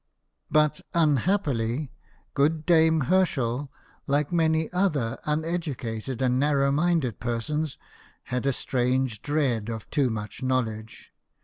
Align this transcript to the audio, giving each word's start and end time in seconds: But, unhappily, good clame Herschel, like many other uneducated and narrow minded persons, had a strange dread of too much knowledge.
But, 0.49 0.81
unhappily, 0.95 1.91
good 2.33 2.65
clame 2.65 3.05
Herschel, 3.05 3.71
like 4.07 4.31
many 4.31 4.67
other 4.73 5.19
uneducated 5.25 6.23
and 6.23 6.39
narrow 6.39 6.71
minded 6.71 7.19
persons, 7.19 7.77
had 8.23 8.47
a 8.47 8.51
strange 8.51 9.21
dread 9.21 9.69
of 9.69 9.87
too 9.91 10.09
much 10.09 10.41
knowledge. 10.41 11.11